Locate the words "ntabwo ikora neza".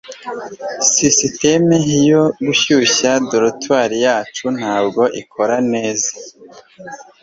4.59-6.11